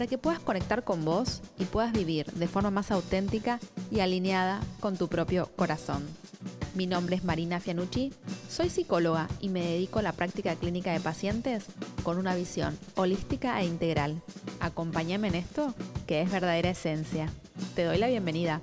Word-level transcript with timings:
para 0.00 0.08
que 0.08 0.16
puedas 0.16 0.40
conectar 0.40 0.82
con 0.82 1.04
vos 1.04 1.42
y 1.58 1.66
puedas 1.66 1.92
vivir 1.92 2.24
de 2.32 2.48
forma 2.48 2.70
más 2.70 2.90
auténtica 2.90 3.60
y 3.90 4.00
alineada 4.00 4.62
con 4.80 4.96
tu 4.96 5.08
propio 5.08 5.50
corazón. 5.56 6.08
Mi 6.74 6.86
nombre 6.86 7.16
es 7.16 7.22
Marina 7.22 7.60
Fianucci, 7.60 8.10
soy 8.48 8.70
psicóloga 8.70 9.28
y 9.42 9.50
me 9.50 9.60
dedico 9.60 9.98
a 9.98 10.02
la 10.02 10.14
práctica 10.14 10.56
clínica 10.56 10.90
de 10.90 11.00
pacientes 11.00 11.66
con 12.02 12.16
una 12.16 12.34
visión 12.34 12.78
holística 12.94 13.60
e 13.60 13.66
integral. 13.66 14.22
Acompáñame 14.58 15.28
en 15.28 15.34
esto, 15.34 15.74
que 16.06 16.22
es 16.22 16.32
verdadera 16.32 16.70
esencia. 16.70 17.30
Te 17.74 17.84
doy 17.84 17.98
la 17.98 18.08
bienvenida. 18.08 18.62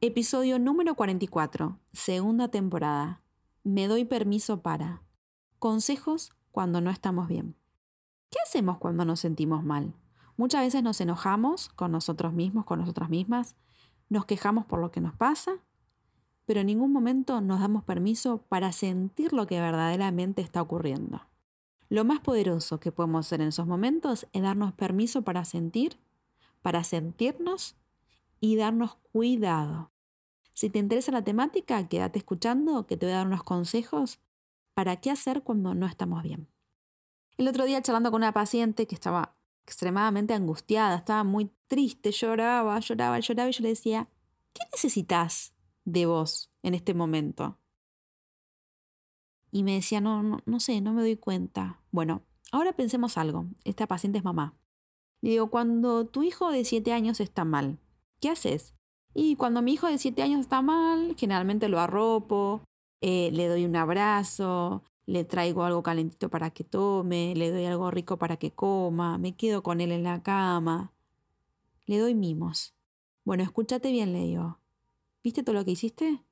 Episodio 0.00 0.60
número 0.60 0.94
44, 0.94 1.80
segunda 1.92 2.46
temporada. 2.46 3.22
Me 3.64 3.88
doy 3.88 4.04
permiso 4.04 4.62
para. 4.62 5.02
Consejos 5.58 6.30
cuando 6.52 6.80
no 6.80 6.92
estamos 6.92 7.26
bien. 7.26 7.56
¿Qué 8.34 8.40
hacemos 8.40 8.78
cuando 8.78 9.04
nos 9.04 9.20
sentimos 9.20 9.62
mal? 9.62 9.94
Muchas 10.36 10.62
veces 10.62 10.82
nos 10.82 11.00
enojamos 11.00 11.68
con 11.68 11.92
nosotros 11.92 12.32
mismos, 12.32 12.64
con 12.64 12.80
nosotras 12.80 13.08
mismas, 13.08 13.54
nos 14.08 14.24
quejamos 14.24 14.66
por 14.66 14.80
lo 14.80 14.90
que 14.90 15.00
nos 15.00 15.14
pasa, 15.14 15.52
pero 16.44 16.58
en 16.58 16.66
ningún 16.66 16.92
momento 16.92 17.40
nos 17.40 17.60
damos 17.60 17.84
permiso 17.84 18.38
para 18.48 18.72
sentir 18.72 19.32
lo 19.32 19.46
que 19.46 19.60
verdaderamente 19.60 20.42
está 20.42 20.60
ocurriendo. 20.62 21.20
Lo 21.88 22.04
más 22.04 22.18
poderoso 22.18 22.80
que 22.80 22.90
podemos 22.90 23.24
hacer 23.24 23.40
en 23.40 23.48
esos 23.48 23.68
momentos 23.68 24.26
es 24.32 24.42
darnos 24.42 24.72
permiso 24.72 25.22
para 25.22 25.44
sentir, 25.44 25.96
para 26.60 26.82
sentirnos 26.82 27.76
y 28.40 28.56
darnos 28.56 28.96
cuidado. 29.12 29.92
Si 30.50 30.70
te 30.70 30.80
interesa 30.80 31.12
la 31.12 31.22
temática, 31.22 31.86
quédate 31.86 32.18
escuchando 32.18 32.84
que 32.88 32.96
te 32.96 33.06
voy 33.06 33.12
a 33.12 33.18
dar 33.18 33.28
unos 33.28 33.44
consejos 33.44 34.18
para 34.74 34.96
qué 34.96 35.12
hacer 35.12 35.44
cuando 35.44 35.76
no 35.76 35.86
estamos 35.86 36.24
bien. 36.24 36.48
El 37.36 37.48
otro 37.48 37.64
día 37.64 37.82
charlando 37.82 38.12
con 38.12 38.22
una 38.22 38.32
paciente 38.32 38.86
que 38.86 38.94
estaba 38.94 39.36
extremadamente 39.64 40.34
angustiada, 40.34 40.96
estaba 40.96 41.24
muy 41.24 41.50
triste, 41.66 42.12
lloraba, 42.12 42.78
lloraba, 42.78 43.18
lloraba 43.18 43.48
y 43.48 43.52
yo 43.52 43.62
le 43.62 43.70
decía, 43.70 44.08
¿qué 44.52 44.62
necesitas 44.72 45.52
de 45.84 46.06
vos 46.06 46.52
en 46.62 46.74
este 46.74 46.94
momento? 46.94 47.58
Y 49.50 49.64
me 49.64 49.74
decía, 49.74 50.00
no, 50.00 50.22
no, 50.22 50.38
no 50.46 50.60
sé, 50.60 50.80
no 50.80 50.92
me 50.92 51.02
doy 51.02 51.16
cuenta. 51.16 51.80
Bueno, 51.90 52.22
ahora 52.52 52.74
pensemos 52.74 53.18
algo. 53.18 53.46
Esta 53.64 53.86
paciente 53.86 54.18
es 54.18 54.24
mamá. 54.24 54.54
Le 55.20 55.30
digo, 55.30 55.50
cuando 55.50 56.06
tu 56.06 56.22
hijo 56.22 56.52
de 56.52 56.64
7 56.64 56.92
años 56.92 57.18
está 57.18 57.44
mal, 57.44 57.78
¿qué 58.20 58.30
haces? 58.30 58.74
Y 59.14 59.36
cuando 59.36 59.62
mi 59.62 59.72
hijo 59.72 59.86
de 59.86 59.98
7 59.98 60.22
años 60.22 60.40
está 60.40 60.60
mal, 60.60 61.14
generalmente 61.16 61.68
lo 61.68 61.80
arropo, 61.80 62.62
eh, 63.00 63.30
le 63.32 63.48
doy 63.48 63.64
un 63.64 63.76
abrazo, 63.76 64.84
le 65.06 65.24
traigo 65.24 65.64
algo 65.64 65.82
calentito 65.82 66.30
para 66.30 66.50
que 66.50 66.64
tome, 66.64 67.34
le 67.34 67.50
doy 67.50 67.64
algo 67.66 67.90
rico 67.90 68.18
para 68.18 68.36
que 68.36 68.52
coma, 68.52 69.18
me 69.18 69.36
quedo 69.36 69.62
con 69.62 69.80
él 69.80 69.92
en 69.92 70.04
la 70.04 70.22
cama, 70.22 70.92
le 71.86 71.98
doy 71.98 72.14
mimos. 72.14 72.74
Bueno, 73.24 73.42
escúchate 73.42 73.90
bien, 73.90 74.12
le 74.12 74.20
digo. 74.20 74.58
¿Viste 75.22 75.42
todo 75.42 75.54
lo 75.54 75.64
que 75.64 75.72
hiciste? 75.72 76.22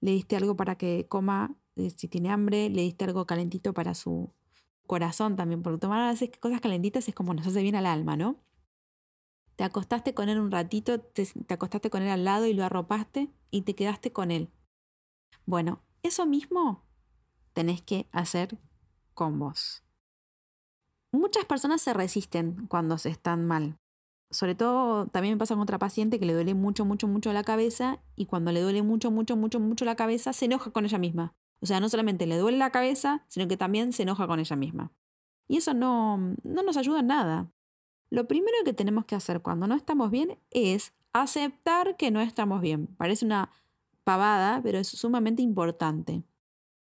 Le 0.00 0.12
diste 0.12 0.36
algo 0.36 0.56
para 0.56 0.76
que 0.76 1.06
coma 1.08 1.56
eh, 1.78 1.90
si 1.90 2.08
tiene 2.08 2.30
hambre, 2.30 2.68
le 2.70 2.82
diste 2.82 3.04
algo 3.04 3.24
calentito 3.26 3.72
para 3.72 3.94
su 3.94 4.32
corazón 4.86 5.36
también, 5.36 5.62
porque 5.62 5.78
tomar 5.78 6.00
a 6.00 6.10
veces 6.10 6.30
cosas 6.40 6.60
calentitas 6.60 7.06
es 7.08 7.14
como 7.14 7.34
nos 7.34 7.46
hace 7.46 7.62
bien 7.62 7.76
al 7.76 7.86
alma, 7.86 8.16
¿no? 8.16 8.36
Te 9.54 9.64
acostaste 9.64 10.12
con 10.14 10.28
él 10.28 10.40
un 10.40 10.50
ratito, 10.50 11.00
te, 11.00 11.28
acostaste 11.48 11.90
con 11.90 12.02
él 12.02 12.08
al 12.08 12.24
lado 12.24 12.46
y 12.46 12.54
lo 12.54 12.64
arropaste 12.64 13.30
y 13.50 13.62
te 13.62 13.74
quedaste 13.74 14.12
con 14.12 14.30
él. 14.30 14.50
Bueno, 15.46 15.82
eso 16.02 16.26
mismo 16.26 16.84
tenés 17.58 17.82
que 17.82 18.06
hacer 18.12 18.56
con 19.14 19.40
vos. 19.40 19.82
Muchas 21.10 21.44
personas 21.44 21.82
se 21.82 21.92
resisten 21.92 22.68
cuando 22.68 22.98
se 22.98 23.08
están 23.08 23.48
mal. 23.48 23.80
Sobre 24.30 24.54
todo, 24.54 25.06
también 25.06 25.34
me 25.34 25.38
pasa 25.38 25.54
con 25.54 25.62
otra 25.62 25.76
paciente 25.76 26.20
que 26.20 26.24
le 26.24 26.34
duele 26.34 26.54
mucho, 26.54 26.84
mucho, 26.84 27.08
mucho 27.08 27.32
la 27.32 27.42
cabeza 27.42 27.98
y 28.14 28.26
cuando 28.26 28.52
le 28.52 28.60
duele 28.60 28.82
mucho, 28.82 29.10
mucho, 29.10 29.34
mucho, 29.36 29.58
mucho 29.58 29.84
la 29.84 29.96
cabeza, 29.96 30.32
se 30.32 30.44
enoja 30.44 30.70
con 30.70 30.84
ella 30.84 30.98
misma. 30.98 31.34
O 31.58 31.66
sea, 31.66 31.80
no 31.80 31.88
solamente 31.88 32.28
le 32.28 32.36
duele 32.36 32.58
la 32.58 32.70
cabeza, 32.70 33.24
sino 33.26 33.48
que 33.48 33.56
también 33.56 33.92
se 33.92 34.04
enoja 34.04 34.28
con 34.28 34.38
ella 34.38 34.54
misma. 34.54 34.92
Y 35.48 35.56
eso 35.56 35.74
no, 35.74 36.36
no 36.44 36.62
nos 36.62 36.76
ayuda 36.76 37.00
en 37.00 37.08
nada. 37.08 37.50
Lo 38.08 38.28
primero 38.28 38.56
que 38.64 38.72
tenemos 38.72 39.04
que 39.04 39.16
hacer 39.16 39.42
cuando 39.42 39.66
no 39.66 39.74
estamos 39.74 40.12
bien 40.12 40.38
es 40.52 40.92
aceptar 41.12 41.96
que 41.96 42.12
no 42.12 42.20
estamos 42.20 42.60
bien. 42.60 42.86
Parece 42.86 43.24
una 43.24 43.50
pavada, 44.04 44.62
pero 44.62 44.78
es 44.78 44.86
sumamente 44.86 45.42
importante. 45.42 46.22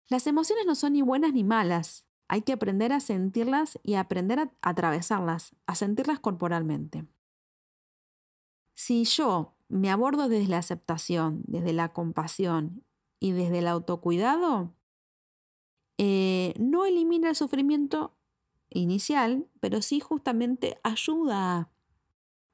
Las 0.10 0.28
emociones 0.28 0.66
no 0.66 0.76
son 0.76 0.94
ni 0.94 1.02
buenas 1.02 1.34
ni 1.34 1.44
malas. 1.44 2.06
Hay 2.28 2.42
que 2.42 2.54
aprender 2.54 2.94
a 2.94 3.00
sentirlas 3.00 3.80
y 3.84 3.96
aprender 3.96 4.40
a 4.40 4.52
atravesarlas, 4.62 5.56
a 5.66 5.76
sentirlas 5.76 6.20
corporalmente. 6.20 7.06
Si 8.74 9.06
yo 9.06 9.56
me 9.70 9.90
abordo 9.90 10.30
desde 10.30 10.50
la 10.50 10.58
aceptación, 10.58 11.44
desde 11.46 11.74
la 11.74 11.90
compasión 11.90 12.84
y 13.20 13.32
desde 13.32 13.60
el 13.60 13.68
autocuidado, 13.68 14.74
eh, 15.98 16.54
no 16.60 16.86
elimina 16.86 17.30
el 17.30 17.36
sufrimiento 17.36 18.18
inicial, 18.70 19.48
pero 19.60 19.82
sí 19.82 20.00
justamente 20.00 20.80
ayuda. 20.84 21.72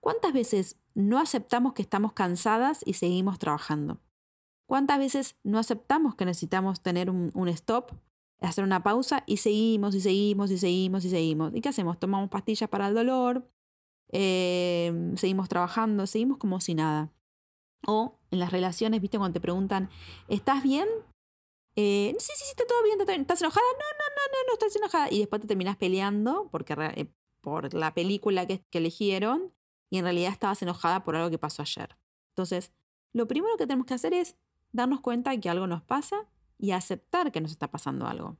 ¿Cuántas 0.02 0.34
veces 0.34 0.78
no 0.94 1.20
aceptamos 1.20 1.74
que 1.74 1.82
estamos 1.82 2.14
cansadas 2.14 2.82
y 2.86 2.94
seguimos 2.94 3.40
trabajando? 3.40 4.00
¿Cuántas 4.70 5.00
veces 5.00 5.36
no 5.44 5.58
aceptamos 5.58 6.14
que 6.14 6.26
necesitamos 6.26 6.80
tener 6.84 7.10
un, 7.10 7.48
stop, 7.48 7.92
hacer 8.40 8.64
una 8.64 8.84
pausa 8.84 9.24
y 9.26 9.38
seguimos 9.38 9.96
y 9.96 10.00
seguimos 10.00 10.52
y 10.52 10.60
seguimos 10.60 11.04
y 11.06 11.10
seguimos? 11.10 11.56
¿Y 11.56 11.62
qué 11.62 11.70
hacemos? 11.70 11.98
Tomamos 11.98 12.30
pastillas 12.30 12.70
para 12.70 12.88
el 12.88 12.94
dolor, 12.94 13.50
eh, 14.12 15.12
seguimos 15.16 15.50
trabajando, 15.50 16.06
seguimos 16.06 16.38
como 16.38 16.62
si 16.62 16.76
nada. 16.76 17.12
O 17.88 18.20
en 18.30 18.38
las 18.38 18.52
relaciones, 18.52 19.02
¿viste? 19.02 19.18
Cuando 19.18 19.34
te 19.34 19.42
preguntan, 19.42 19.90
¿estás 20.28 20.62
bien? 20.62 20.88
Eh, 21.76 22.16
sí, 22.20 22.32
sí, 22.36 22.44
sí, 22.46 22.52
está 22.52 22.64
todo 22.68 22.84
bien, 22.84 23.22
¿estás 23.22 23.42
enojada? 23.42 23.66
No, 23.74 23.80
no, 23.80 24.06
no, 24.16 24.32
no, 24.32 24.48
no 24.50 24.54
estás 24.54 24.76
enojada. 24.76 25.08
Y 25.10 25.18
después 25.18 25.42
te 25.42 25.48
terminas 25.48 25.78
peleando 25.78 26.48
porque, 26.52 26.76
eh, 26.96 27.12
por 27.42 27.74
la 27.74 27.96
película 27.96 28.46
que, 28.46 28.64
que 28.70 28.78
eligieron 28.78 29.52
y 29.90 29.98
en 29.98 30.04
realidad 30.04 30.32
estabas 30.32 30.62
enojada 30.62 31.04
por 31.04 31.16
algo 31.16 31.32
que 31.32 31.40
pasó 31.40 31.64
ayer. 31.64 31.98
Entonces, 32.36 32.72
lo 33.14 33.28
primero 33.28 33.58
que 33.58 33.66
tenemos 33.66 33.88
que 33.88 33.96
hacer 33.96 34.14
es 34.14 34.36
darnos 34.72 35.02
cuenta 35.02 35.32
de 35.32 35.40
que 35.40 35.50
algo 35.50 35.68
nos 35.68 35.84
pasa 35.84 36.28
y 36.58 36.72
aceptar 36.72 37.32
que 37.32 37.42
nos 37.42 37.52
está 37.52 37.72
pasando 37.72 38.08
algo. 38.08 38.38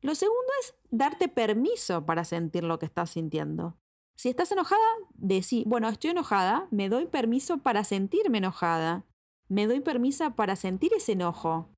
Lo 0.00 0.14
segundo 0.14 0.52
es 0.60 0.74
darte 0.90 1.28
permiso 1.28 2.06
para 2.06 2.24
sentir 2.24 2.64
lo 2.64 2.78
que 2.78 2.86
estás 2.86 3.10
sintiendo. 3.10 3.76
Si 4.14 4.28
estás 4.28 4.50
enojada, 4.52 4.80
decí, 5.14 5.64
bueno, 5.66 5.88
estoy 5.88 6.10
enojada, 6.10 6.68
me 6.70 6.88
doy 6.88 7.06
permiso 7.06 7.58
para 7.58 7.84
sentirme 7.84 8.38
enojada. 8.38 9.04
Me 9.48 9.66
doy 9.66 9.80
permiso 9.80 10.34
para 10.34 10.56
sentir 10.56 10.92
ese 10.92 11.12
enojo. 11.12 11.70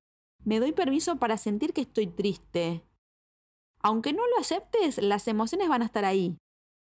Me 0.43 0.59
doy 0.59 0.71
permiso 0.71 1.17
para 1.17 1.37
sentir 1.37 1.73
que 1.73 1.81
estoy 1.81 2.07
triste. 2.07 2.83
Aunque 3.79 4.13
no 4.13 4.27
lo 4.27 4.37
aceptes, 4.39 5.01
las 5.01 5.27
emociones 5.27 5.69
van 5.69 5.81
a 5.81 5.85
estar 5.85 6.05
ahí. 6.05 6.37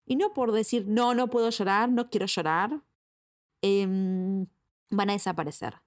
Y 0.06 0.16
no 0.16 0.34
por 0.34 0.52
decir, 0.52 0.86
no, 0.88 1.14
no 1.14 1.30
puedo 1.30 1.50
llorar, 1.50 1.90
no 1.90 2.10
quiero 2.10 2.26
llorar, 2.26 2.82
em, 3.62 4.48
van 4.90 5.10
a 5.10 5.14
desaparecer. 5.14 5.82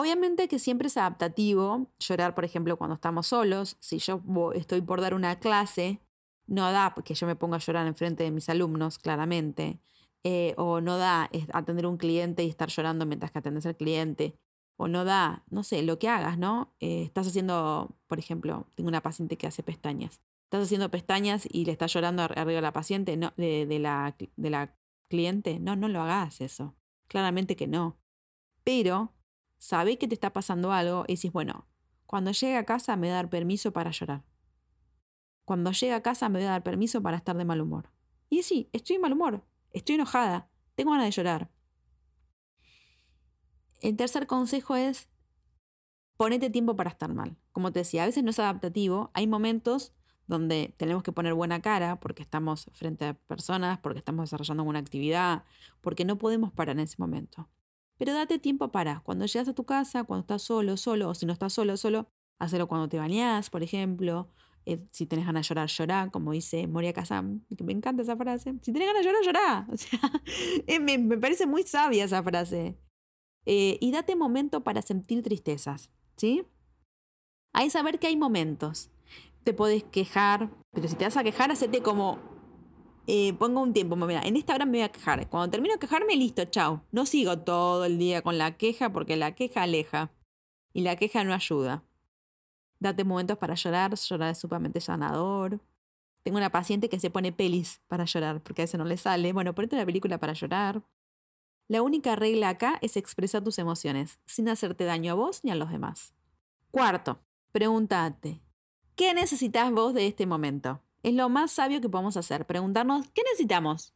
Obviamente 0.00 0.48
que 0.48 0.58
siempre 0.58 0.88
es 0.88 0.96
adaptativo 0.96 1.92
llorar, 1.98 2.34
por 2.34 2.46
ejemplo, 2.46 2.78
cuando 2.78 2.94
estamos 2.94 3.26
solos. 3.26 3.76
Si 3.80 3.98
yo 3.98 4.22
estoy 4.54 4.80
por 4.80 5.02
dar 5.02 5.12
una 5.12 5.38
clase, 5.38 6.00
no 6.46 6.72
da 6.72 6.94
que 7.04 7.12
yo 7.12 7.26
me 7.26 7.36
ponga 7.36 7.56
a 7.56 7.60
llorar 7.60 7.86
en 7.86 7.94
frente 7.94 8.24
de 8.24 8.30
mis 8.30 8.48
alumnos, 8.48 8.98
claramente. 8.98 9.78
Eh, 10.24 10.54
o 10.56 10.80
no 10.80 10.96
da 10.96 11.28
atender 11.52 11.84
a 11.84 11.88
un 11.90 11.98
cliente 11.98 12.42
y 12.44 12.48
estar 12.48 12.70
llorando 12.70 13.04
mientras 13.04 13.30
que 13.30 13.40
atendes 13.40 13.66
al 13.66 13.76
cliente 13.76 14.38
o 14.78 14.88
no 14.88 15.04
da, 15.04 15.44
no 15.50 15.62
sé, 15.62 15.82
lo 15.82 15.98
que 15.98 16.08
hagas, 16.08 16.38
¿no? 16.38 16.74
Eh, 16.80 17.02
estás 17.02 17.26
haciendo, 17.26 17.94
por 18.06 18.18
ejemplo, 18.18 18.68
tengo 18.76 18.88
una 18.88 19.02
paciente 19.02 19.36
que 19.36 19.48
hace 19.48 19.62
pestañas. 19.62 20.22
Estás 20.44 20.64
haciendo 20.64 20.90
pestañas 20.90 21.46
y 21.46 21.66
le 21.66 21.72
estás 21.72 21.92
llorando 21.92 22.22
arriba 22.22 22.52
de 22.52 22.62
la 22.62 22.72
paciente, 22.72 23.18
no, 23.18 23.34
de 23.36 23.78
la 23.78 24.74
cliente. 25.10 25.60
No, 25.60 25.76
no 25.76 25.88
lo 25.88 26.00
hagas 26.00 26.40
eso. 26.40 26.74
Claramente 27.06 27.54
que 27.54 27.66
no. 27.66 27.98
Pero 28.64 29.12
sabés 29.60 29.98
que 29.98 30.08
te 30.08 30.14
está 30.14 30.32
pasando 30.32 30.72
algo 30.72 31.04
y 31.06 31.14
decís, 31.14 31.30
bueno, 31.30 31.68
cuando 32.06 32.32
llegue 32.32 32.56
a 32.56 32.64
casa 32.64 32.96
me 32.96 33.06
voy 33.06 33.12
a 33.12 33.16
dar 33.16 33.30
permiso 33.30 33.72
para 33.72 33.90
llorar. 33.92 34.24
Cuando 35.44 35.70
llegue 35.70 35.92
a 35.92 36.02
casa 36.02 36.28
me 36.28 36.38
voy 36.40 36.46
a 36.46 36.52
dar 36.52 36.62
permiso 36.62 37.02
para 37.02 37.18
estar 37.18 37.36
de 37.36 37.44
mal 37.44 37.60
humor. 37.60 37.90
Y 38.30 38.42
sí, 38.42 38.68
estoy 38.72 38.96
de 38.96 39.02
mal 39.02 39.12
humor, 39.12 39.44
estoy 39.72 39.96
enojada, 39.96 40.48
tengo 40.74 40.92
ganas 40.92 41.06
de 41.06 41.12
llorar. 41.12 41.50
El 43.80 43.96
tercer 43.96 44.26
consejo 44.26 44.76
es 44.76 45.08
ponete 46.16 46.50
tiempo 46.50 46.74
para 46.74 46.90
estar 46.90 47.12
mal. 47.12 47.36
Como 47.52 47.70
te 47.70 47.80
decía, 47.80 48.02
a 48.02 48.06
veces 48.06 48.24
no 48.24 48.30
es 48.30 48.38
adaptativo. 48.38 49.10
Hay 49.14 49.26
momentos 49.26 49.92
donde 50.26 50.74
tenemos 50.78 51.02
que 51.02 51.12
poner 51.12 51.34
buena 51.34 51.60
cara 51.60 52.00
porque 52.00 52.22
estamos 52.22 52.70
frente 52.72 53.04
a 53.04 53.14
personas, 53.14 53.78
porque 53.78 53.98
estamos 53.98 54.24
desarrollando 54.24 54.62
una 54.62 54.78
actividad, 54.78 55.44
porque 55.80 56.04
no 56.04 56.16
podemos 56.16 56.52
parar 56.52 56.76
en 56.76 56.80
ese 56.80 56.96
momento. 56.98 57.48
Pero 58.00 58.14
date 58.14 58.38
tiempo 58.38 58.72
para, 58.72 59.00
cuando 59.00 59.26
llegas 59.26 59.46
a 59.48 59.52
tu 59.52 59.64
casa, 59.64 60.04
cuando 60.04 60.22
estás 60.22 60.40
solo, 60.40 60.78
solo, 60.78 61.10
o 61.10 61.14
si 61.14 61.26
no 61.26 61.34
estás 61.34 61.52
solo, 61.52 61.76
solo, 61.76 62.08
hacerlo 62.38 62.66
cuando 62.66 62.88
te 62.88 62.98
bañás, 62.98 63.50
por 63.50 63.62
ejemplo. 63.62 64.30
Eh, 64.64 64.86
si 64.90 65.04
tenés 65.04 65.26
ganas 65.26 65.46
de 65.46 65.48
llorar, 65.50 65.68
llorá, 65.68 66.10
como 66.10 66.32
dice 66.32 66.66
Moria 66.66 66.94
Kazam, 66.94 67.44
que 67.54 67.62
me 67.62 67.74
encanta 67.74 68.00
esa 68.02 68.16
frase. 68.16 68.54
Si 68.62 68.72
tenés 68.72 68.88
ganas 68.88 69.04
de 69.04 69.06
llorar, 69.06 69.22
llorá. 69.22 69.66
O 69.74 69.76
sea, 69.76 70.00
eh, 70.66 70.80
me, 70.80 70.96
me, 70.96 71.18
parece 71.18 71.46
muy 71.46 71.64
sabia 71.64 72.06
esa 72.06 72.22
frase. 72.22 72.78
Eh, 73.44 73.76
y 73.82 73.92
date 73.92 74.16
momento 74.16 74.64
para 74.64 74.80
sentir 74.80 75.22
tristezas. 75.22 75.90
¿sí? 76.16 76.46
Hay 77.52 77.68
saber 77.68 77.98
que 77.98 78.06
hay 78.06 78.16
momentos. 78.16 78.88
Te 79.44 79.52
puedes 79.52 79.84
quejar, 79.84 80.48
pero 80.72 80.88
si 80.88 80.96
te 80.96 81.04
vas 81.04 81.18
a 81.18 81.22
quejar, 81.22 81.50
hacete 81.50 81.82
como, 81.82 82.18
eh, 83.12 83.34
pongo 83.34 83.60
un 83.60 83.72
tiempo, 83.72 83.96
mira, 83.96 84.22
en 84.22 84.36
esta 84.36 84.54
hora 84.54 84.66
me 84.66 84.78
voy 84.78 84.82
a 84.82 84.92
quejar. 84.92 85.28
Cuando 85.28 85.50
termino 85.50 85.74
de 85.74 85.80
quejarme, 85.80 86.14
listo, 86.14 86.44
chao. 86.44 86.84
No 86.92 87.06
sigo 87.06 87.40
todo 87.40 87.84
el 87.84 87.98
día 87.98 88.22
con 88.22 88.38
la 88.38 88.56
queja 88.56 88.92
porque 88.92 89.16
la 89.16 89.34
queja 89.34 89.64
aleja 89.64 90.12
y 90.72 90.82
la 90.82 90.94
queja 90.94 91.24
no 91.24 91.34
ayuda. 91.34 91.82
Date 92.78 93.02
momentos 93.02 93.36
para 93.36 93.56
llorar, 93.56 93.96
llorar 93.96 94.30
es 94.30 94.38
sumamente 94.38 94.80
sanador. 94.80 95.58
Tengo 96.22 96.38
una 96.38 96.50
paciente 96.50 96.88
que 96.88 97.00
se 97.00 97.10
pone 97.10 97.32
pelis 97.32 97.80
para 97.88 98.04
llorar 98.04 98.42
porque 98.44 98.62
a 98.62 98.64
veces 98.64 98.78
no 98.78 98.84
le 98.84 98.96
sale. 98.96 99.32
Bueno, 99.32 99.56
ponete 99.56 99.74
una 99.74 99.86
película 99.86 100.18
para 100.18 100.34
llorar. 100.34 100.84
La 101.66 101.82
única 101.82 102.14
regla 102.14 102.50
acá 102.50 102.78
es 102.80 102.96
expresar 102.96 103.42
tus 103.42 103.58
emociones, 103.58 104.20
sin 104.24 104.48
hacerte 104.48 104.84
daño 104.84 105.12
a 105.12 105.16
vos 105.16 105.42
ni 105.42 105.50
a 105.50 105.56
los 105.56 105.70
demás. 105.70 106.14
Cuarto, 106.70 107.18
pregúntate, 107.50 108.40
¿qué 108.94 109.14
necesitas 109.14 109.72
vos 109.72 109.94
de 109.94 110.06
este 110.06 110.26
momento? 110.26 110.80
Es 111.02 111.14
lo 111.14 111.28
más 111.28 111.50
sabio 111.52 111.80
que 111.80 111.88
podemos 111.88 112.16
hacer, 112.16 112.46
preguntarnos, 112.46 113.08
¿qué 113.14 113.22
necesitamos? 113.22 113.94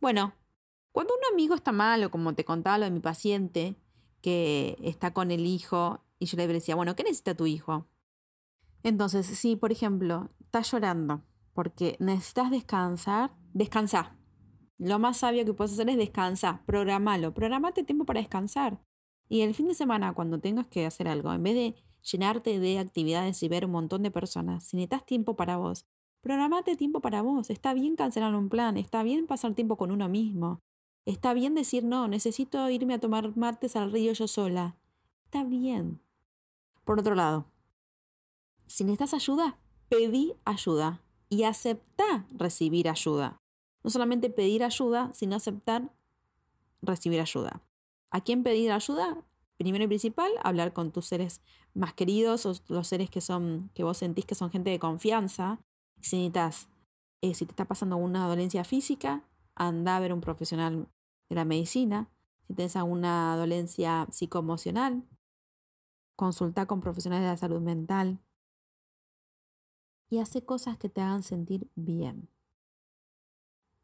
Bueno, 0.00 0.34
cuando 0.90 1.14
un 1.14 1.32
amigo 1.32 1.54
está 1.54 1.70
mal, 1.70 2.02
o 2.02 2.10
como 2.10 2.34
te 2.34 2.44
contaba 2.44 2.78
lo 2.78 2.84
de 2.84 2.90
mi 2.90 3.00
paciente, 3.00 3.76
que 4.20 4.76
está 4.82 5.12
con 5.12 5.30
el 5.30 5.46
hijo, 5.46 6.04
y 6.18 6.26
yo 6.26 6.36
le 6.36 6.46
decía, 6.48 6.74
bueno, 6.74 6.96
¿qué 6.96 7.04
necesita 7.04 7.36
tu 7.36 7.46
hijo? 7.46 7.86
Entonces, 8.82 9.26
si 9.26 9.56
por 9.56 9.72
ejemplo, 9.72 10.28
estás 10.40 10.70
llorando 10.70 11.22
porque 11.54 11.96
necesitas 12.00 12.50
descansar, 12.50 13.32
descansa. 13.52 14.16
Lo 14.76 14.98
más 14.98 15.18
sabio 15.18 15.44
que 15.44 15.54
puedes 15.54 15.72
hacer 15.72 15.88
es 15.88 15.96
descansar, 15.96 16.64
programalo, 16.66 17.32
programate 17.32 17.84
tiempo 17.84 18.04
para 18.04 18.20
descansar. 18.20 18.82
Y 19.28 19.42
el 19.42 19.54
fin 19.54 19.68
de 19.68 19.74
semana, 19.74 20.12
cuando 20.14 20.40
tengas 20.40 20.66
que 20.66 20.84
hacer 20.84 21.08
algo, 21.08 21.32
en 21.32 21.42
vez 21.44 21.54
de 21.54 21.76
llenarte 22.02 22.58
de 22.58 22.78
actividades 22.78 23.42
y 23.42 23.48
ver 23.48 23.64
un 23.64 23.72
montón 23.72 24.02
de 24.02 24.10
personas, 24.10 24.64
si 24.64 24.76
necesitas 24.76 25.06
tiempo 25.06 25.36
para 25.36 25.56
vos, 25.56 25.86
programate 26.24 26.74
tiempo 26.74 27.00
para 27.00 27.20
vos. 27.20 27.50
Está 27.50 27.74
bien 27.74 27.96
cancelar 27.96 28.34
un 28.34 28.48
plan, 28.48 28.78
está 28.78 29.02
bien 29.02 29.26
pasar 29.26 29.54
tiempo 29.54 29.76
con 29.76 29.92
uno 29.92 30.08
mismo. 30.08 30.62
Está 31.04 31.34
bien 31.34 31.54
decir, 31.54 31.84
no, 31.84 32.08
necesito 32.08 32.70
irme 32.70 32.94
a 32.94 32.98
tomar 32.98 33.36
martes 33.36 33.76
al 33.76 33.92
río 33.92 34.10
yo 34.14 34.26
sola. 34.26 34.74
Está 35.26 35.44
bien. 35.44 36.00
Por 36.84 36.98
otro 36.98 37.14
lado, 37.14 37.44
si 38.66 38.84
necesitas 38.84 39.12
ayuda, 39.12 39.58
pedí 39.90 40.34
ayuda 40.46 41.02
y 41.28 41.42
acepta 41.42 42.26
recibir 42.32 42.88
ayuda. 42.88 43.42
No 43.82 43.90
solamente 43.90 44.30
pedir 44.30 44.64
ayuda, 44.64 45.12
sino 45.12 45.36
aceptar 45.36 45.92
recibir 46.80 47.20
ayuda. 47.20 47.60
¿A 48.10 48.22
quién 48.22 48.42
pedir 48.42 48.72
ayuda? 48.72 49.22
Primero 49.58 49.84
y 49.84 49.88
principal, 49.88 50.32
hablar 50.42 50.72
con 50.72 50.90
tus 50.90 51.04
seres 51.04 51.42
más 51.74 51.92
queridos 51.92 52.46
o 52.46 52.54
los 52.68 52.88
seres 52.88 53.10
que 53.10 53.20
son 53.20 53.70
que 53.74 53.84
vos 53.84 53.98
sentís 53.98 54.24
que 54.24 54.34
son 54.34 54.50
gente 54.50 54.70
de 54.70 54.78
confianza. 54.78 55.60
Si 56.04 56.18
necesitas, 56.18 56.68
eh, 57.22 57.32
si 57.32 57.46
te 57.46 57.52
está 57.52 57.64
pasando 57.64 57.96
una 57.96 58.28
dolencia 58.28 58.62
física, 58.64 59.24
anda 59.54 59.96
a 59.96 60.00
ver 60.00 60.12
un 60.12 60.20
profesional 60.20 60.86
de 61.30 61.34
la 61.34 61.46
medicina. 61.46 62.10
Si 62.46 62.52
tienes 62.52 62.76
alguna 62.76 63.34
dolencia 63.38 64.06
psicoemocional, 64.10 65.08
consulta 66.14 66.66
con 66.66 66.82
profesionales 66.82 67.24
de 67.24 67.30
la 67.30 67.36
salud 67.38 67.62
mental 67.62 68.20
y 70.10 70.18
hace 70.18 70.44
cosas 70.44 70.76
que 70.76 70.90
te 70.90 71.00
hagan 71.00 71.22
sentir 71.22 71.70
bien. 71.74 72.28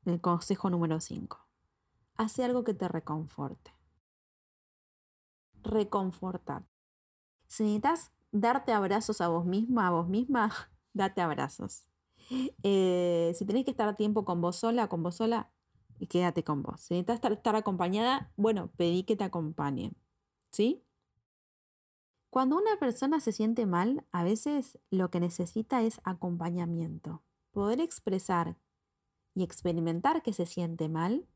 El 0.04 0.20
consejo 0.20 0.68
número 0.68 1.00
5. 1.00 1.48
Hace 2.16 2.44
algo 2.44 2.64
que 2.64 2.74
te 2.74 2.86
reconforte. 2.86 3.72
Reconfortar. 5.62 6.66
Si 7.46 7.62
necesitas 7.62 8.12
darte 8.30 8.74
abrazos 8.74 9.22
a 9.22 9.28
vos 9.28 9.46
misma, 9.46 9.86
a 9.86 9.90
vos 9.90 10.06
misma, 10.06 10.52
date 10.92 11.22
abrazos. 11.22 11.89
Eh, 12.62 13.32
si 13.34 13.44
tenés 13.44 13.64
que 13.64 13.72
estar 13.72 13.88
a 13.88 13.94
tiempo 13.94 14.24
con 14.24 14.40
vos 14.40 14.56
sola, 14.56 14.88
con 14.88 15.02
vos 15.02 15.16
sola, 15.16 15.50
quédate 16.08 16.44
con 16.44 16.62
vos. 16.62 16.80
Si 16.80 16.94
necesitas 16.94 17.16
estar, 17.16 17.32
estar 17.32 17.56
acompañada, 17.56 18.32
bueno, 18.36 18.70
pedí 18.76 19.02
que 19.02 19.16
te 19.16 19.24
acompañen. 19.24 19.96
¿Sí? 20.52 20.84
Cuando 22.30 22.56
una 22.56 22.76
persona 22.78 23.18
se 23.18 23.32
siente 23.32 23.66
mal, 23.66 24.06
a 24.12 24.22
veces 24.22 24.78
lo 24.90 25.10
que 25.10 25.18
necesita 25.18 25.82
es 25.82 26.00
acompañamiento. 26.04 27.22
Poder 27.50 27.80
expresar 27.80 28.56
y 29.34 29.42
experimentar 29.42 30.22
que 30.22 30.32
se 30.32 30.46
siente 30.46 30.88
mal 30.88 31.26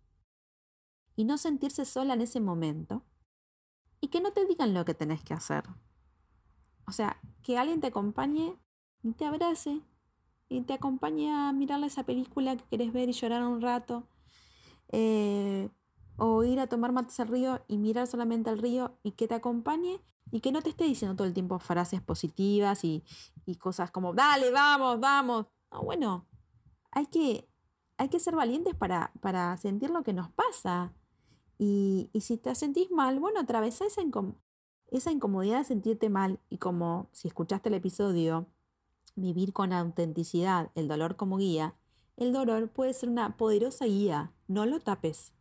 y 1.16 1.24
no 1.24 1.38
sentirse 1.38 1.84
sola 1.84 2.14
en 2.14 2.20
ese 2.20 2.40
momento 2.40 3.04
y 4.00 4.08
que 4.08 4.20
no 4.20 4.32
te 4.32 4.46
digan 4.46 4.74
lo 4.74 4.84
que 4.84 4.94
tenés 4.94 5.24
que 5.24 5.34
hacer. 5.34 5.64
O 6.86 6.92
sea, 6.92 7.20
que 7.42 7.58
alguien 7.58 7.80
te 7.80 7.88
acompañe 7.88 8.56
y 9.02 9.12
te 9.12 9.24
abrace 9.24 9.82
y 10.54 10.62
te 10.62 10.74
acompañe 10.74 11.32
a 11.32 11.52
mirar 11.52 11.82
esa 11.84 12.04
película 12.04 12.56
que 12.56 12.64
querés 12.70 12.92
ver 12.92 13.08
y 13.08 13.12
llorar 13.12 13.44
un 13.44 13.60
rato. 13.60 14.04
Eh, 14.88 15.68
o 16.16 16.44
ir 16.44 16.60
a 16.60 16.68
tomar 16.68 16.92
mates 16.92 17.18
al 17.18 17.28
río 17.28 17.64
y 17.66 17.78
mirar 17.78 18.06
solamente 18.06 18.48
al 18.48 18.58
río 18.58 18.96
y 19.02 19.12
que 19.12 19.26
te 19.26 19.34
acompañe 19.34 20.00
y 20.30 20.40
que 20.40 20.52
no 20.52 20.62
te 20.62 20.70
esté 20.70 20.84
diciendo 20.84 21.16
todo 21.16 21.26
el 21.26 21.34
tiempo 21.34 21.58
frases 21.58 22.00
positivas 22.00 22.84
y, 22.84 23.02
y 23.46 23.56
cosas 23.56 23.90
como, 23.90 24.14
dale, 24.14 24.50
vamos, 24.52 25.00
vamos. 25.00 25.46
No, 25.72 25.82
bueno, 25.82 26.26
hay 26.92 27.06
que 27.06 27.48
hay 27.96 28.08
que 28.08 28.20
ser 28.20 28.34
valientes 28.34 28.74
para, 28.74 29.12
para 29.20 29.56
sentir 29.56 29.90
lo 29.90 30.02
que 30.02 30.12
nos 30.12 30.30
pasa. 30.30 30.92
Y, 31.58 32.10
y 32.12 32.20
si 32.22 32.36
te 32.36 32.54
sentís 32.54 32.90
mal, 32.90 33.20
bueno, 33.20 33.40
atravesá 33.40 33.86
esa, 33.86 34.02
esa 34.88 35.12
incomodidad 35.12 35.58
de 35.58 35.64
sentirte 35.64 36.10
mal 36.10 36.40
y 36.48 36.58
como 36.58 37.08
si 37.12 37.28
escuchaste 37.28 37.68
el 37.68 37.76
episodio, 37.76 38.48
vivir 39.16 39.52
con 39.52 39.72
autenticidad, 39.72 40.70
el 40.74 40.88
dolor 40.88 41.16
como 41.16 41.38
guía, 41.38 41.74
el 42.16 42.32
dolor 42.32 42.70
puede 42.70 42.94
ser 42.94 43.08
una 43.08 43.36
poderosa 43.36 43.86
guía, 43.86 44.32
no 44.46 44.66
lo 44.66 44.80
tapes. 44.80 45.32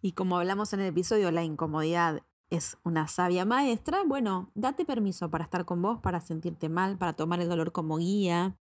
Y 0.00 0.12
como 0.12 0.38
hablamos 0.38 0.72
en 0.72 0.80
el 0.80 0.86
episodio, 0.86 1.30
la 1.30 1.44
incomodidad 1.44 2.22
es 2.50 2.78
una 2.82 3.08
sabia 3.08 3.44
maestra, 3.44 4.02
bueno, 4.06 4.50
date 4.54 4.84
permiso 4.84 5.30
para 5.30 5.44
estar 5.44 5.64
con 5.64 5.82
vos, 5.82 6.00
para 6.00 6.20
sentirte 6.20 6.68
mal, 6.68 6.96
para 6.96 7.12
tomar 7.12 7.40
el 7.40 7.48
dolor 7.48 7.72
como 7.72 7.98
guía, 7.98 8.58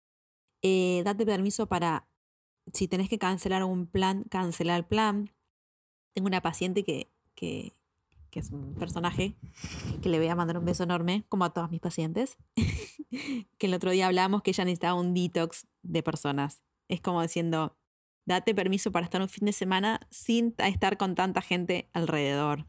eh, 0.61 1.01
date 1.05 1.25
permiso 1.25 1.67
para 1.67 2.07
si 2.73 2.87
tenés 2.87 3.09
que 3.09 3.19
cancelar 3.19 3.63
un 3.63 3.87
plan, 3.87 4.23
cancelar 4.25 4.77
el 4.79 4.85
plan. 4.85 5.33
Tengo 6.13 6.27
una 6.27 6.41
paciente 6.41 6.83
que, 6.83 7.11
que, 7.35 7.73
que 8.37 8.41
es 8.41 8.51
un 8.51 8.75
personaje 8.75 9.35
que 10.03 10.09
le 10.09 10.19
voy 10.19 10.27
a 10.27 10.35
mandar 10.35 10.59
un 10.59 10.65
beso 10.65 10.83
enorme, 10.83 11.25
como 11.27 11.43
a 11.43 11.53
todas 11.53 11.71
mis 11.71 11.79
pacientes, 11.79 12.37
que 13.57 13.65
el 13.65 13.73
otro 13.73 13.89
día 13.89 14.05
hablamos 14.05 14.43
que 14.43 14.51
ella 14.51 14.63
necesitaba 14.63 14.93
un 14.93 15.15
detox 15.15 15.65
de 15.81 16.03
personas. 16.03 16.61
Es 16.87 17.01
como 17.01 17.23
diciendo, 17.23 17.75
date 18.27 18.53
permiso 18.53 18.91
para 18.91 19.05
estar 19.05 19.23
un 19.23 19.27
fin 19.27 19.47
de 19.47 19.53
semana 19.53 20.01
sin 20.11 20.53
estar 20.59 20.97
con 20.97 21.15
tanta 21.15 21.41
gente 21.41 21.89
alrededor. 21.93 22.67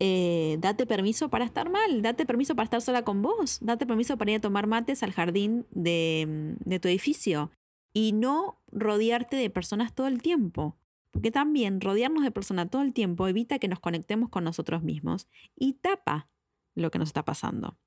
Eh, 0.00 0.56
date 0.58 0.84
permiso 0.84 1.30
para 1.30 1.44
estar 1.44 1.70
mal, 1.70 2.02
date 2.02 2.26
permiso 2.26 2.56
para 2.56 2.64
estar 2.64 2.82
sola 2.82 3.04
con 3.04 3.22
vos, 3.22 3.60
date 3.62 3.86
permiso 3.86 4.18
para 4.18 4.32
ir 4.32 4.38
a 4.38 4.40
tomar 4.40 4.66
mates 4.66 5.04
al 5.04 5.12
jardín 5.12 5.64
de, 5.70 6.56
de 6.58 6.80
tu 6.80 6.88
edificio 6.88 7.52
y 7.94 8.10
no 8.14 8.60
rodearte 8.72 9.36
de 9.36 9.48
personas 9.48 9.94
todo 9.94 10.08
el 10.08 10.22
tiempo. 10.22 10.76
Porque 11.16 11.30
también 11.30 11.80
rodearnos 11.80 12.24
de 12.24 12.30
personas 12.30 12.68
todo 12.68 12.82
el 12.82 12.92
tiempo 12.92 13.26
evita 13.26 13.58
que 13.58 13.68
nos 13.68 13.80
conectemos 13.80 14.28
con 14.28 14.44
nosotros 14.44 14.82
mismos 14.82 15.28
y 15.54 15.72
tapa 15.72 16.28
lo 16.74 16.90
que 16.90 16.98
nos 16.98 17.08
está 17.08 17.24
pasando. 17.24 17.78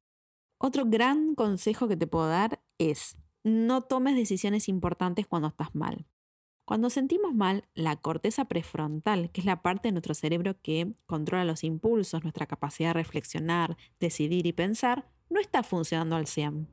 Otro 0.58 0.86
gran 0.88 1.36
consejo 1.36 1.88
que 1.88 1.96
te 1.96 2.08
puedo 2.08 2.28
dar 2.28 2.60
es 2.80 3.18
no 3.44 3.82
tomes 3.82 4.16
decisiones 4.16 4.68
importantes 4.68 5.28
cuando 5.28 5.48
estás 5.48 5.76
mal. 5.76 6.08
Cuando 6.66 6.90
sentimos 6.90 7.36
mal, 7.36 7.68
la 7.76 7.98
corteza 7.98 8.46
prefrontal, 8.46 9.30
que 9.30 9.42
es 9.42 9.46
la 9.46 9.62
parte 9.62 9.90
de 9.90 9.92
nuestro 9.92 10.16
cerebro 10.16 10.60
que 10.60 10.96
controla 11.06 11.46
los 11.46 11.64
impulsos, 11.64 12.24
nuestra 12.24 12.48
capacidad 12.48 12.90
de 12.90 12.94
reflexionar, 12.94 13.78
decidir 14.00 14.48
y 14.48 14.54
pensar, 14.54 15.08
no 15.30 15.40
está 15.40 15.62
funcionando 15.62 16.16
al 16.16 16.26
100. 16.26 16.68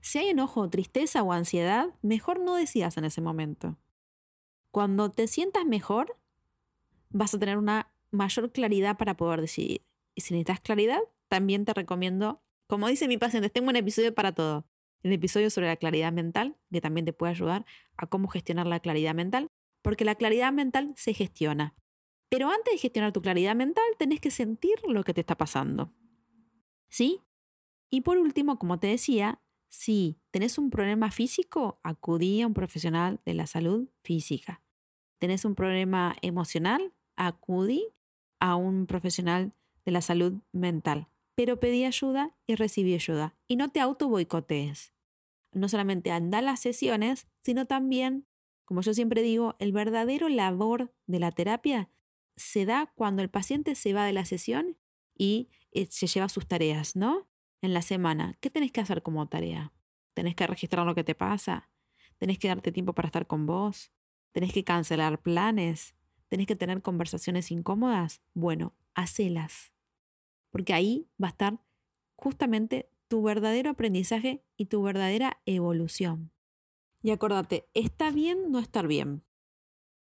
Si 0.00 0.18
hay 0.18 0.28
enojo, 0.28 0.70
tristeza 0.70 1.24
o 1.24 1.32
ansiedad, 1.32 1.88
mejor 2.00 2.38
no 2.38 2.54
decidas 2.54 2.96
en 2.96 3.06
ese 3.06 3.20
momento. 3.20 3.76
Cuando 4.74 5.08
te 5.08 5.28
sientas 5.28 5.64
mejor, 5.64 6.16
vas 7.10 7.32
a 7.32 7.38
tener 7.38 7.58
una 7.58 7.92
mayor 8.10 8.50
claridad 8.50 8.96
para 8.96 9.16
poder 9.16 9.40
decidir. 9.40 9.82
Y 10.16 10.22
si 10.22 10.34
necesitas 10.34 10.58
claridad, 10.58 10.98
también 11.28 11.64
te 11.64 11.72
recomiendo, 11.72 12.42
como 12.66 12.88
dice 12.88 13.06
mi 13.06 13.16
paciente, 13.16 13.50
tengo 13.50 13.68
un 13.68 13.76
episodio 13.76 14.12
para 14.12 14.34
todo. 14.34 14.66
El 15.04 15.12
episodio 15.12 15.48
sobre 15.50 15.68
la 15.68 15.76
claridad 15.76 16.12
mental, 16.12 16.56
que 16.72 16.80
también 16.80 17.04
te 17.04 17.12
puede 17.12 17.30
ayudar 17.30 17.64
a 17.96 18.08
cómo 18.08 18.26
gestionar 18.26 18.66
la 18.66 18.80
claridad 18.80 19.14
mental, 19.14 19.46
porque 19.80 20.04
la 20.04 20.16
claridad 20.16 20.52
mental 20.52 20.92
se 20.96 21.14
gestiona. 21.14 21.76
Pero 22.28 22.50
antes 22.50 22.74
de 22.74 22.78
gestionar 22.78 23.12
tu 23.12 23.22
claridad 23.22 23.54
mental, 23.54 23.84
tenés 23.96 24.18
que 24.18 24.32
sentir 24.32 24.74
lo 24.88 25.04
que 25.04 25.14
te 25.14 25.20
está 25.20 25.36
pasando. 25.36 25.92
¿Sí? 26.88 27.20
Y 27.90 28.00
por 28.00 28.18
último, 28.18 28.58
como 28.58 28.80
te 28.80 28.88
decía, 28.88 29.40
si 29.68 30.18
tenés 30.32 30.58
un 30.58 30.70
problema 30.70 31.12
físico, 31.12 31.78
acudí 31.84 32.42
a 32.42 32.48
un 32.48 32.54
profesional 32.54 33.20
de 33.24 33.34
la 33.34 33.46
salud 33.46 33.88
física. 34.02 34.63
¿Tenés 35.18 35.44
un 35.44 35.54
problema 35.54 36.16
emocional? 36.22 36.92
Acudí 37.16 37.88
a 38.40 38.56
un 38.56 38.86
profesional 38.86 39.52
de 39.84 39.92
la 39.92 40.00
salud 40.00 40.40
mental. 40.52 41.08
Pero 41.34 41.60
pedí 41.60 41.84
ayuda 41.84 42.36
y 42.46 42.54
recibí 42.54 42.94
ayuda. 42.94 43.34
Y 43.46 43.56
no 43.56 43.70
te 43.70 43.80
auto 43.80 44.08
boicotees. 44.08 44.92
No 45.52 45.68
solamente 45.68 46.10
anda 46.10 46.42
las 46.42 46.60
sesiones, 46.60 47.26
sino 47.40 47.66
también, 47.66 48.26
como 48.64 48.82
yo 48.82 48.94
siempre 48.94 49.22
digo, 49.22 49.56
el 49.58 49.72
verdadero 49.72 50.28
labor 50.28 50.92
de 51.06 51.20
la 51.20 51.32
terapia 51.32 51.90
se 52.36 52.66
da 52.66 52.92
cuando 52.94 53.22
el 53.22 53.30
paciente 53.30 53.74
se 53.74 53.92
va 53.92 54.04
de 54.04 54.12
la 54.12 54.24
sesión 54.24 54.76
y 55.16 55.48
eh, 55.70 55.86
se 55.90 56.06
lleva 56.06 56.28
sus 56.28 56.46
tareas, 56.46 56.96
¿no? 56.96 57.28
En 57.62 57.72
la 57.72 57.82
semana. 57.82 58.36
¿Qué 58.40 58.50
tenés 58.50 58.72
que 58.72 58.80
hacer 58.80 59.02
como 59.02 59.28
tarea? 59.28 59.72
¿Tenés 60.14 60.34
que 60.34 60.46
registrar 60.46 60.86
lo 60.86 60.94
que 60.94 61.04
te 61.04 61.14
pasa? 61.14 61.70
¿Tenés 62.18 62.38
que 62.38 62.48
darte 62.48 62.72
tiempo 62.72 62.94
para 62.94 63.06
estar 63.06 63.26
con 63.26 63.46
vos? 63.46 63.92
¿Tenés 64.34 64.52
que 64.52 64.64
cancelar 64.64 65.22
planes? 65.22 65.94
¿Tenés 66.28 66.48
que 66.48 66.56
tener 66.56 66.82
conversaciones 66.82 67.52
incómodas? 67.52 68.20
Bueno, 68.34 68.74
hacelas. 68.96 69.72
Porque 70.50 70.74
ahí 70.74 71.06
va 71.22 71.28
a 71.28 71.30
estar 71.30 71.60
justamente 72.16 72.90
tu 73.06 73.22
verdadero 73.22 73.70
aprendizaje 73.70 74.42
y 74.56 74.64
tu 74.66 74.82
verdadera 74.82 75.40
evolución. 75.46 76.32
Y 77.00 77.12
acuérdate, 77.12 77.68
está 77.74 78.10
bien 78.10 78.50
no 78.50 78.58
estar 78.58 78.88
bien. 78.88 79.22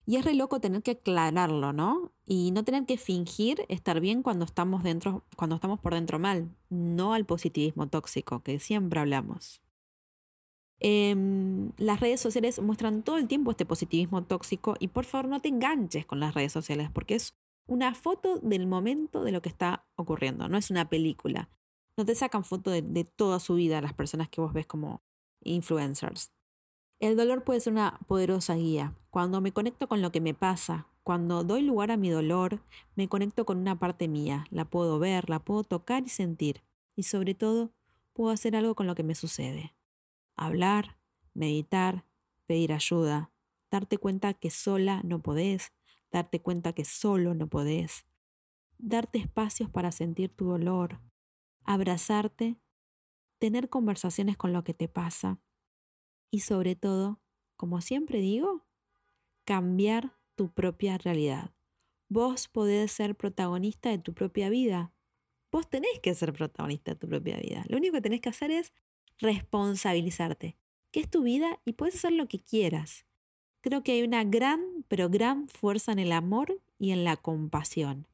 Y 0.06 0.18
es 0.18 0.26
re 0.26 0.34
loco 0.34 0.60
tener 0.60 0.84
que 0.84 0.92
aclararlo, 0.92 1.72
¿no? 1.72 2.12
Y 2.26 2.52
no 2.52 2.66
tener 2.66 2.86
que 2.86 2.98
fingir 2.98 3.64
estar 3.70 4.02
bien 4.02 4.22
cuando 4.22 4.44
estamos 4.44 4.84
dentro, 4.84 5.24
cuando 5.38 5.56
estamos 5.56 5.80
por 5.80 5.94
dentro 5.94 6.20
mal, 6.20 6.54
no 6.70 7.14
al 7.14 7.26
positivismo 7.26 7.88
tóxico 7.88 8.44
que 8.44 8.60
siempre 8.60 9.00
hablamos. 9.00 9.62
Em, 10.82 11.72
las 11.78 12.00
redes 12.00 12.22
sociales 12.22 12.62
muestran 12.62 13.04
todo 13.04 13.18
el 13.18 13.28
tiempo 13.28 13.52
este 13.52 13.66
positivismo 13.66 14.24
tóxico 14.24 14.76
y 14.80 14.88
por 14.88 15.04
favor 15.04 15.28
no 15.28 15.42
te 15.42 15.50
enganches 15.50 16.06
con 16.06 16.22
las 16.22 16.34
redes 16.34 16.54
sociales 16.54 16.90
porque 16.90 17.16
es 17.16 17.36
una 17.68 17.94
foto 17.94 18.40
del 18.40 18.66
momento 18.66 19.24
de 19.24 19.34
lo 19.34 19.42
que 19.42 19.50
está 19.50 19.86
ocurriendo, 19.96 20.48
no 20.48 20.58
es 20.58 20.72
una 20.72 20.90
película. 20.90 21.50
No 21.98 22.06
te 22.06 22.16
sacan 22.16 22.46
foto 22.46 22.72
de, 22.72 22.82
de 22.82 23.04
toda 23.04 23.42
su 23.42 23.56
vida 23.56 23.82
las 23.82 23.94
personas 23.94 24.30
que 24.30 24.40
vos 24.40 24.54
ves 24.54 24.66
como 24.66 25.02
influencers. 25.44 26.32
El 27.00 27.18
dolor 27.18 27.44
puede 27.44 27.60
ser 27.60 27.74
una 27.74 28.00
poderosa 28.08 28.56
guía. 28.56 28.96
Cuando 29.10 29.42
me 29.42 29.52
conecto 29.52 29.90
con 29.90 30.02
lo 30.02 30.12
que 30.12 30.22
me 30.22 30.34
pasa, 30.34 30.88
cuando 31.04 31.44
doy 31.44 31.62
lugar 31.62 31.92
a 31.92 31.98
mi 31.98 32.10
dolor, 32.10 32.62
me 32.96 33.10
conecto 33.10 33.46
con 33.46 33.58
una 33.58 33.78
parte 33.80 34.08
mía. 34.08 34.46
La 34.50 34.66
puedo 34.66 34.98
ver, 34.98 35.30
la 35.30 35.40
puedo 35.40 35.64
tocar 35.64 36.04
y 36.06 36.10
sentir. 36.10 36.64
Y 36.96 37.04
sobre 37.04 37.36
todo, 37.36 37.72
puedo 38.14 38.32
hacer 38.32 38.56
algo 38.56 38.76
con 38.76 38.88
lo 38.88 38.96
que 38.96 39.04
me 39.04 39.16
sucede 39.16 39.74
hablar, 40.46 40.98
meditar, 41.34 42.06
pedir 42.46 42.74
ayuda, 42.74 43.32
darte 43.70 43.98
cuenta 43.98 44.34
que 44.34 44.50
sola 44.50 45.02
no 45.04 45.22
podés, 45.22 45.74
darte 46.12 46.42
cuenta 46.42 46.74
que 46.74 46.86
solo 46.86 47.34
no 47.34 47.48
podés, 47.48 48.06
darte 48.78 49.20
espacios 49.20 49.70
para 49.70 49.92
sentir 49.92 50.36
tu 50.36 50.46
dolor, 50.46 51.00
abrazarte, 51.64 52.58
tener 53.38 53.70
conversaciones 53.70 54.38
con 54.38 54.54
lo 54.54 54.64
que 54.64 54.74
te 54.74 54.88
pasa 54.88 55.40
y 56.32 56.42
sobre 56.42 56.76
todo, 56.76 57.22
como 57.56 57.82
siempre 57.82 58.20
digo, 58.20 58.66
cambiar 59.46 60.18
tu 60.36 60.52
propia 60.52 60.98
realidad. 60.98 61.52
Vos 62.08 62.48
podés 62.48 62.92
ser 62.92 63.16
protagonista 63.16 63.90
de 63.90 64.00
tu 64.00 64.14
propia 64.14 64.50
vida. 64.50 64.94
Vos 65.52 65.70
tenés 65.70 66.00
que 66.02 66.14
ser 66.14 66.34
protagonista 66.34 66.92
de 66.92 66.98
tu 66.98 67.08
propia 67.08 67.38
vida. 67.40 67.64
Lo 67.68 67.78
único 67.78 67.94
que 67.94 68.02
tenés 68.02 68.22
que 68.22 68.30
hacer 68.30 68.52
es 68.52 68.74
responsabilizarte, 69.20 70.56
que 70.92 71.02
es 71.02 71.10
tu 71.10 71.24
vida 71.24 71.60
y 71.66 71.74
puedes 71.74 71.96
hacer 71.96 72.14
lo 72.14 72.28
que 72.28 72.40
quieras. 72.40 73.06
Creo 73.62 73.84
que 73.84 73.92
hay 73.92 74.04
una 74.04 74.24
gran, 74.24 74.62
pero 74.88 75.10
gran 75.10 75.48
fuerza 75.50 75.92
en 75.92 76.00
el 76.00 76.14
amor 76.14 76.62
y 76.78 76.92
en 76.92 77.04
la 77.04 77.18
compasión. 77.18 78.08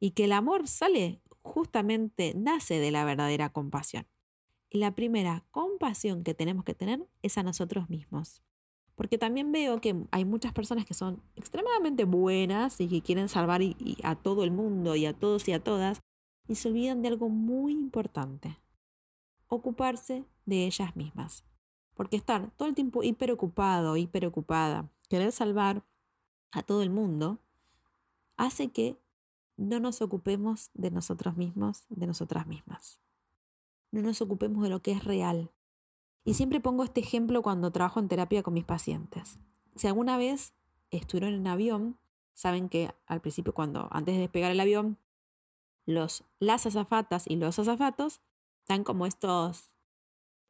Y 0.00 0.10
que 0.10 0.24
el 0.24 0.32
amor 0.32 0.68
sale 0.68 1.20
justamente, 1.42 2.34
nace 2.36 2.80
de 2.80 2.90
la 2.90 3.04
verdadera 3.04 3.50
compasión. 3.50 4.06
Y 4.68 4.78
la 4.78 4.94
primera 4.94 5.44
compasión 5.52 6.24
que 6.24 6.34
tenemos 6.34 6.64
que 6.64 6.74
tener 6.74 7.06
es 7.22 7.38
a 7.38 7.44
nosotros 7.44 7.88
mismos. 7.88 8.42
Porque 8.96 9.18
también 9.18 9.52
veo 9.52 9.80
que 9.80 9.94
hay 10.10 10.24
muchas 10.24 10.52
personas 10.52 10.84
que 10.84 10.94
son 10.94 11.22
extremadamente 11.36 12.04
buenas 12.04 12.80
y 12.80 12.88
que 12.88 13.02
quieren 13.02 13.28
salvar 13.28 13.60
a 14.02 14.16
todo 14.16 14.42
el 14.42 14.50
mundo 14.50 14.96
y 14.96 15.06
a 15.06 15.12
todos 15.12 15.46
y 15.48 15.52
a 15.52 15.62
todas 15.62 16.00
y 16.48 16.56
se 16.56 16.68
olvidan 16.68 17.02
de 17.02 17.08
algo 17.08 17.28
muy 17.28 17.72
importante 17.72 18.58
ocuparse 19.48 20.24
de 20.44 20.66
ellas 20.66 20.96
mismas. 20.96 21.44
Porque 21.94 22.16
estar 22.16 22.50
todo 22.56 22.68
el 22.68 22.74
tiempo 22.74 23.02
hiperocupado, 23.02 23.96
hiperocupada, 23.96 24.90
querer 25.08 25.32
salvar 25.32 25.82
a 26.52 26.62
todo 26.62 26.82
el 26.82 26.90
mundo, 26.90 27.38
hace 28.36 28.68
que 28.68 28.98
no 29.56 29.80
nos 29.80 30.02
ocupemos 30.02 30.70
de 30.74 30.90
nosotros 30.90 31.36
mismos, 31.36 31.84
de 31.88 32.06
nosotras 32.06 32.46
mismas. 32.46 33.00
No 33.90 34.02
nos 34.02 34.20
ocupemos 34.20 34.62
de 34.62 34.70
lo 34.70 34.82
que 34.82 34.92
es 34.92 35.04
real. 35.04 35.50
Y 36.24 36.34
siempre 36.34 36.60
pongo 36.60 36.84
este 36.84 37.00
ejemplo 37.00 37.42
cuando 37.42 37.70
trabajo 37.70 38.00
en 38.00 38.08
terapia 38.08 38.42
con 38.42 38.54
mis 38.54 38.64
pacientes. 38.64 39.38
Si 39.76 39.86
alguna 39.86 40.18
vez 40.18 40.52
estuvieron 40.90 41.34
en 41.34 41.46
avión, 41.46 41.98
saben 42.34 42.68
que 42.68 42.94
al 43.06 43.20
principio, 43.20 43.54
cuando 43.54 43.88
antes 43.90 44.14
de 44.14 44.22
despegar 44.22 44.50
el 44.50 44.60
avión, 44.60 44.98
los, 45.86 46.24
las 46.40 46.66
azafatas 46.66 47.26
y 47.26 47.36
los 47.36 47.58
azafatos 47.58 48.20
están 48.66 48.82
como 48.82 49.06
estos, 49.06 49.72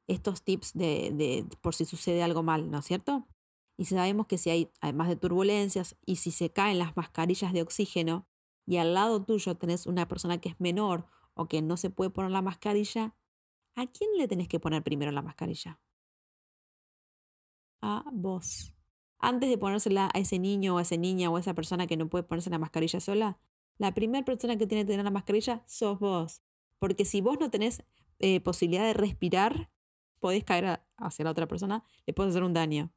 estos 0.08 0.42
tips 0.42 0.72
de, 0.72 1.10
de, 1.12 1.44
por 1.60 1.74
si 1.74 1.84
sucede 1.84 2.22
algo 2.22 2.42
mal, 2.42 2.70
¿no 2.70 2.78
es 2.78 2.86
cierto? 2.86 3.28
Y 3.76 3.84
sabemos 3.84 4.26
que 4.26 4.38
si 4.38 4.48
hay, 4.48 4.72
además 4.80 5.10
de 5.10 5.16
turbulencias, 5.16 5.98
y 6.06 6.16
si 6.16 6.30
se 6.30 6.50
caen 6.50 6.78
las 6.78 6.96
mascarillas 6.96 7.52
de 7.52 7.60
oxígeno 7.60 8.26
y 8.64 8.78
al 8.78 8.94
lado 8.94 9.22
tuyo 9.22 9.54
tenés 9.56 9.86
una 9.86 10.08
persona 10.08 10.40
que 10.40 10.48
es 10.48 10.58
menor 10.58 11.04
o 11.34 11.46
que 11.46 11.60
no 11.60 11.76
se 11.76 11.90
puede 11.90 12.08
poner 12.08 12.30
la 12.30 12.40
mascarilla, 12.40 13.14
¿a 13.74 13.86
quién 13.86 14.08
le 14.16 14.26
tenés 14.26 14.48
que 14.48 14.60
poner 14.60 14.82
primero 14.82 15.12
la 15.12 15.20
mascarilla? 15.20 15.78
A 17.82 18.02
vos. 18.10 18.72
Antes 19.18 19.50
de 19.50 19.58
ponérsela 19.58 20.10
a 20.14 20.18
ese 20.18 20.38
niño 20.38 20.76
o 20.76 20.78
a 20.78 20.82
esa 20.82 20.96
niña 20.96 21.28
o 21.28 21.36
a 21.36 21.40
esa 21.40 21.52
persona 21.52 21.86
que 21.86 21.98
no 21.98 22.08
puede 22.08 22.24
ponerse 22.24 22.48
la 22.48 22.58
mascarilla 22.58 22.98
sola, 22.98 23.38
la 23.76 23.92
primera 23.92 24.24
persona 24.24 24.56
que 24.56 24.66
tiene 24.66 24.84
que 24.84 24.92
tener 24.92 25.04
la 25.04 25.10
mascarilla 25.10 25.62
sos 25.66 25.98
vos. 25.98 26.40
Porque 26.78 27.04
si 27.04 27.20
vos 27.20 27.38
no 27.38 27.50
tenés 27.50 27.82
eh, 28.18 28.40
posibilidad 28.40 28.84
de 28.84 28.94
respirar, 28.94 29.70
podés 30.20 30.44
caer 30.44 30.80
hacia 30.96 31.24
la 31.24 31.30
otra 31.30 31.46
persona, 31.46 31.84
le 32.06 32.12
puedes 32.12 32.30
hacer 32.30 32.42
un 32.42 32.54
daño. 32.54 32.92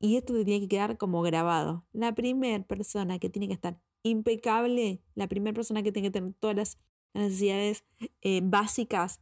Y 0.00 0.16
esto 0.16 0.34
te 0.34 0.44
tiene 0.44 0.60
que 0.60 0.68
quedar 0.68 0.98
como 0.98 1.22
grabado. 1.22 1.86
La 1.92 2.14
primera 2.14 2.62
persona 2.64 3.18
que 3.18 3.30
tiene 3.30 3.48
que 3.48 3.54
estar 3.54 3.80
impecable, 4.02 5.02
la 5.14 5.28
primera 5.28 5.54
persona 5.54 5.82
que 5.82 5.92
tiene 5.92 6.08
que 6.08 6.12
tener 6.12 6.34
todas 6.34 6.56
las 6.56 6.78
necesidades 7.14 7.84
eh, 8.20 8.40
básicas 8.42 9.20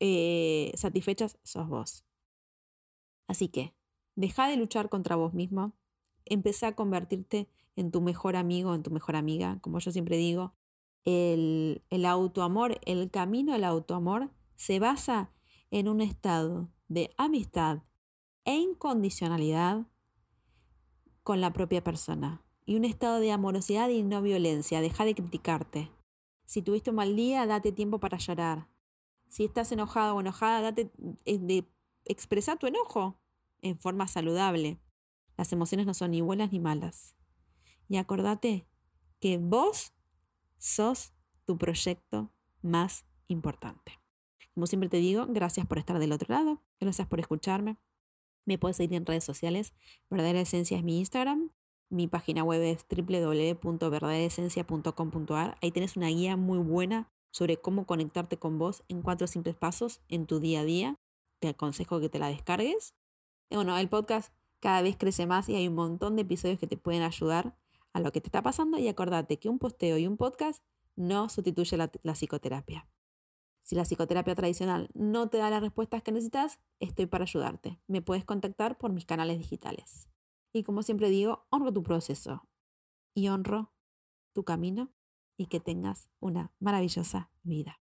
eh, 0.00 0.72
satisfechas, 0.74 1.38
sos 1.42 1.68
vos. 1.68 2.04
Así 3.28 3.48
que, 3.48 3.74
deja 4.16 4.48
de 4.48 4.56
luchar 4.56 4.88
contra 4.88 5.16
vos 5.16 5.34
mismo, 5.34 5.74
empezá 6.24 6.68
a 6.68 6.74
convertirte 6.74 7.48
en 7.76 7.90
tu 7.90 8.00
mejor 8.00 8.36
amigo, 8.36 8.74
en 8.74 8.82
tu 8.82 8.90
mejor 8.90 9.16
amiga, 9.16 9.58
como 9.60 9.78
yo 9.78 9.90
siempre 9.90 10.16
digo. 10.16 10.54
El, 11.04 11.82
el 11.90 12.04
autoamor, 12.06 12.80
el 12.84 13.10
camino 13.10 13.54
al 13.54 13.64
autoamor 13.64 14.30
se 14.62 14.78
basa 14.78 15.32
en 15.72 15.88
un 15.88 16.00
estado 16.00 16.68
de 16.86 17.10
amistad 17.16 17.82
e 18.44 18.54
incondicionalidad 18.54 19.88
con 21.24 21.40
la 21.40 21.52
propia 21.52 21.82
persona 21.82 22.44
y 22.64 22.76
un 22.76 22.84
estado 22.84 23.18
de 23.18 23.32
amorosidad 23.32 23.88
y 23.88 24.04
no 24.04 24.22
violencia. 24.22 24.80
Deja 24.80 25.04
de 25.04 25.16
criticarte. 25.16 25.90
Si 26.44 26.62
tuviste 26.62 26.90
un 26.90 26.96
mal 26.96 27.16
día, 27.16 27.44
date 27.44 27.72
tiempo 27.72 27.98
para 27.98 28.18
llorar. 28.18 28.68
Si 29.26 29.44
estás 29.44 29.72
enojado 29.72 30.14
o 30.14 30.20
enojada, 30.20 30.62
date 30.62 30.92
eh, 31.24 31.38
de 31.38 31.68
expresar 32.04 32.56
tu 32.56 32.68
enojo 32.68 33.18
en 33.62 33.80
forma 33.80 34.06
saludable. 34.06 34.78
Las 35.36 35.52
emociones 35.52 35.86
no 35.86 35.94
son 35.94 36.12
ni 36.12 36.20
buenas 36.20 36.52
ni 36.52 36.60
malas. 36.60 37.16
Y 37.88 37.96
acordate 37.96 38.68
que 39.18 39.38
vos 39.38 39.92
sos 40.58 41.14
tu 41.46 41.58
proyecto 41.58 42.30
más 42.62 43.06
importante. 43.26 44.01
Como 44.54 44.66
siempre 44.66 44.88
te 44.88 44.96
digo, 44.98 45.26
gracias 45.28 45.66
por 45.66 45.78
estar 45.78 45.98
del 45.98 46.12
otro 46.12 46.34
lado, 46.34 46.62
gracias 46.78 47.08
por 47.08 47.20
escucharme. 47.20 47.78
Me 48.44 48.58
puedes 48.58 48.76
seguir 48.76 48.96
en 48.96 49.06
redes 49.06 49.24
sociales. 49.24 49.72
Verdadera 50.10 50.40
Esencia 50.40 50.76
es 50.76 50.84
mi 50.84 50.98
Instagram. 50.98 51.52
Mi 51.88 52.08
página 52.08 52.42
web 52.42 52.60
es 52.62 52.84
www.verdaderaesencia.com.ar. 52.88 55.56
Ahí 55.62 55.70
tienes 55.70 55.96
una 55.96 56.08
guía 56.08 56.36
muy 56.36 56.58
buena 56.58 57.08
sobre 57.30 57.58
cómo 57.58 57.86
conectarte 57.86 58.38
con 58.38 58.58
vos 58.58 58.82
en 58.88 59.02
cuatro 59.02 59.26
simples 59.26 59.56
pasos 59.56 60.00
en 60.08 60.26
tu 60.26 60.40
día 60.40 60.60
a 60.60 60.64
día. 60.64 60.96
Te 61.38 61.48
aconsejo 61.48 62.00
que 62.00 62.08
te 62.08 62.18
la 62.18 62.28
descargues. 62.28 62.94
Bueno, 63.50 63.76
el 63.78 63.88
podcast 63.88 64.32
cada 64.60 64.82
vez 64.82 64.96
crece 64.96 65.26
más 65.26 65.48
y 65.48 65.54
hay 65.54 65.68
un 65.68 65.74
montón 65.74 66.16
de 66.16 66.22
episodios 66.22 66.58
que 66.58 66.66
te 66.66 66.76
pueden 66.76 67.02
ayudar 67.02 67.56
a 67.92 68.00
lo 68.00 68.10
que 68.12 68.20
te 68.20 68.28
está 68.28 68.42
pasando 68.42 68.78
y 68.78 68.88
acordate 68.88 69.38
que 69.38 69.48
un 69.48 69.58
posteo 69.58 69.98
y 69.98 70.06
un 70.06 70.16
podcast 70.16 70.64
no 70.96 71.28
sustituye 71.28 71.76
la 71.76 72.14
psicoterapia. 72.14 72.88
Si 73.72 73.76
la 73.76 73.84
psicoterapia 73.84 74.34
tradicional 74.34 74.90
no 74.92 75.30
te 75.30 75.38
da 75.38 75.48
las 75.48 75.62
respuestas 75.62 76.02
que 76.02 76.12
necesitas, 76.12 76.60
estoy 76.78 77.06
para 77.06 77.24
ayudarte. 77.24 77.80
Me 77.86 78.02
puedes 78.02 78.26
contactar 78.26 78.76
por 78.76 78.92
mis 78.92 79.06
canales 79.06 79.38
digitales. 79.38 80.10
Y 80.52 80.62
como 80.62 80.82
siempre 80.82 81.08
digo, 81.08 81.46
honro 81.48 81.72
tu 81.72 81.82
proceso 81.82 82.46
y 83.14 83.28
honro 83.28 83.72
tu 84.34 84.44
camino 84.44 84.92
y 85.38 85.46
que 85.46 85.58
tengas 85.58 86.10
una 86.20 86.52
maravillosa 86.60 87.30
vida. 87.44 87.80